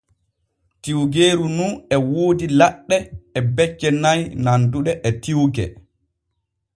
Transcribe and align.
Tiwgeeru 0.81 1.47
nu 1.57 1.65
e 1.95 1.95
woodi 2.11 2.45
laɗɗe 2.59 2.97
e 3.37 3.39
becce 3.55 3.89
nay 4.03 4.19
nanduɗe 4.43 4.91
e 5.07 5.09
tiwge. 5.21 5.65